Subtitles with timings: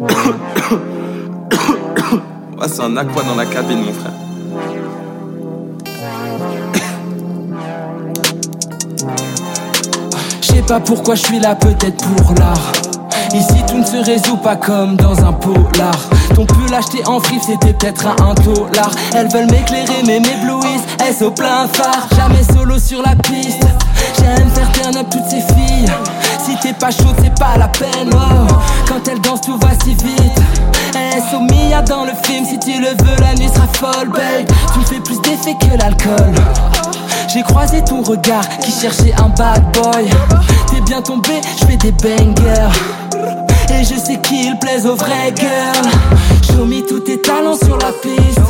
[2.68, 4.14] C'est un aqua dans la cabine, mon frère.
[10.40, 12.72] Je sais pas pourquoi je suis là, peut-être pour l'art.
[13.34, 15.94] Ici tout ne se résout pas comme dans un polar
[16.34, 21.22] Ton pull acheté en frif c'était peut-être un, dollar Elles veulent m'éclairer mais m'éblouissent Elles
[21.24, 22.08] au plein phare?
[22.16, 23.62] Jamais solo sur la piste
[24.18, 25.86] J'aime faire turn up toutes ces filles
[26.44, 28.10] Si t'es pas chaude c'est pas la peine.
[29.02, 30.38] Quand elles dansent tout va si vite
[30.94, 34.46] S au Mia dans le film Si tu le veux la nuit sera folle babe
[34.74, 36.34] Tu me fais plus d'effet que l'alcool
[37.32, 40.10] j'ai croisé ton regard qui cherchait un bad boy.
[40.68, 42.72] T'es bien tombé, je fais des bangers.
[43.72, 45.90] Et je sais qu'il plaise aux vraies girls.
[46.42, 48.40] Show me tous tes talents sur la piste.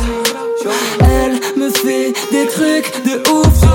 [0.99, 3.70] Elle me fait des trucs de ouf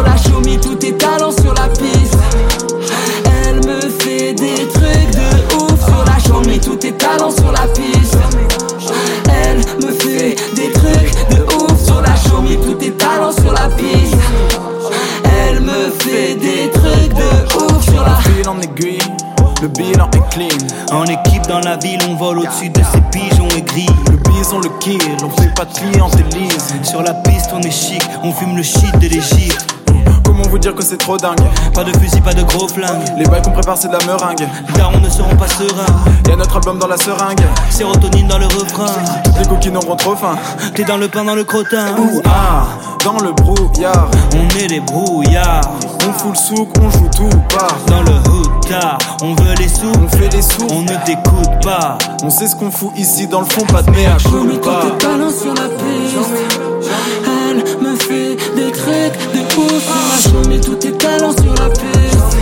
[7.16, 8.18] talents sur la piste.
[9.28, 13.52] Elle me fait des trucs de ouf sur la show me tous tes talents sur
[13.52, 14.16] la piste.
[15.24, 18.98] Elle me fait des trucs de ouf sur la Fil en aiguille,
[19.62, 20.96] le bilan est clean.
[20.96, 23.88] En équipe dans la ville, on vole au-dessus de ces pigeons aigris.
[24.10, 26.82] Le bison le kill, on fait pas de clientélisme.
[26.84, 29.75] Sur la piste, on est chic, on fume le shit de l'Égypte.
[30.36, 31.40] Comment vous dire que c'est trop dingue
[31.72, 33.04] Pas de fusil, pas de gros flingues.
[33.16, 34.46] Les bails qu'on prépare, c'est de la meringue.
[34.76, 35.86] Car on ne seront pas sereins.
[36.28, 37.40] Y'a notre album dans la seringue.
[37.70, 38.92] Sérotonine dans le refrain.
[39.24, 40.36] Toutes les coquines auront trop faim.
[40.74, 41.96] T'es dans le pain, dans le crottin.
[41.96, 42.66] Ouh, ah,
[43.02, 44.10] dans le brouillard.
[44.34, 45.72] On est des brouillards.
[46.06, 47.78] On fout le souk, on joue tout part.
[47.86, 49.86] Dans le hood car on veut les sous.
[49.86, 51.96] On fait les sous, On ne t'écoute pas.
[52.22, 54.80] on sait ce qu'on fout ici dans le fond, pas de mea culpa.
[54.82, 56.60] tous tes talents sur la piste.
[60.62, 62.36] Sur la show me tous tes talents sur la piste.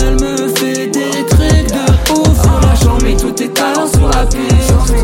[0.00, 4.08] Elle me fait des trucs de ouf sur la show me tous tes talents sur
[4.08, 4.94] la piste.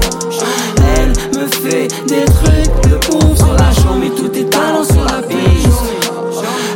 [0.97, 5.05] Elle me fait des trucs de ouf sur la show me tous tes talents sur
[5.05, 5.69] la piste.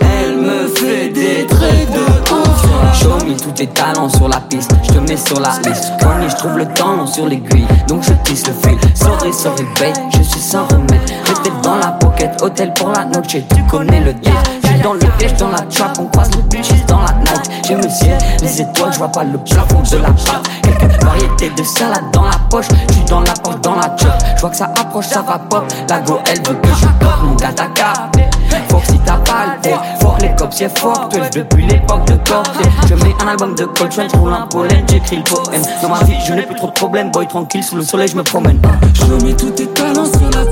[0.01, 4.29] Elle me fait des trucs de ouf sur la Show me tous tes talents sur
[4.29, 5.93] la piste, je te mets sur la liste.
[6.01, 8.79] Corny, je trouve le temps sur l'aiguille, donc je tisse le fil.
[8.95, 11.01] Sorry, sorry, babe, je suis sans remède.
[11.27, 14.62] J'étais dans la pocket, hôtel pour la noche, tu connais le deal.
[14.83, 17.51] Dans le piège, dans la trap, on passe le bitches dans la night.
[17.67, 20.51] J'aime le ciel, les étoiles, je vois pas le plafond de la pâte.
[20.63, 24.11] Quelques variétés de salade dans la poche, j'suis dans la porte, dans la chop.
[24.37, 25.65] J'vois que ça approche, ça va pop.
[25.89, 28.25] La go, elle veut que je pop, mon gars, t'as capté.
[28.69, 32.05] Faut que si t'as pas le temps, fort les cops, c'est fort, 12 depuis l'époque
[32.07, 32.69] de Corté.
[32.89, 35.63] Je mets un album de Coltrane, j'roule un pollen, j'écris le poème.
[35.81, 38.17] Dans ma vie, je n'ai plus trop de problèmes, boy tranquille, sous le soleil, je
[38.17, 38.61] me promène.
[38.95, 40.43] Show me tous tes talents sur la.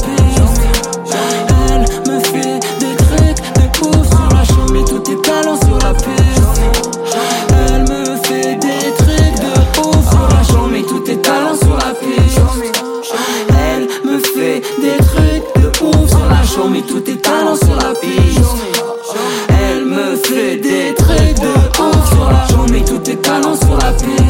[19.48, 21.48] Elle me fait des traits de
[21.81, 24.30] honte sur la J'en mets tous tes talents sur la piste.